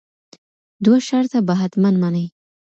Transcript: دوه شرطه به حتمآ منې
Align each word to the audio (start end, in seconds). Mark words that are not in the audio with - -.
دوه 0.85 0.97
شرطه 1.07 1.39
به 1.47 1.53
حتمآ 1.61 1.89
منې 2.01 2.25